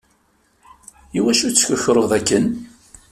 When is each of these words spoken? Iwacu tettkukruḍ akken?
Iwacu 1.17 1.47
tettkukruḍ 1.49 2.11
akken? 2.17 2.45